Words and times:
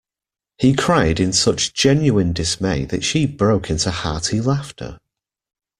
He 0.57 0.73
cried 0.73 1.19
in 1.19 1.31
such 1.31 1.75
genuine 1.75 2.33
dismay 2.33 2.85
that 2.85 3.03
she 3.03 3.27
broke 3.27 3.69
into 3.69 3.91
hearty 3.91 4.41
laughter. 4.41 4.97